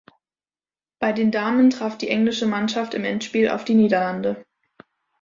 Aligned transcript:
Bei 0.99 1.13
den 1.13 1.29
Damen 1.29 1.69
traf 1.69 1.95
die 1.95 2.09
englische 2.09 2.47
Mannschaft 2.47 2.95
im 2.95 3.03
Endspiel 3.05 3.49
auf 3.49 3.65
die 3.65 3.75
Niederlande. 3.75 4.43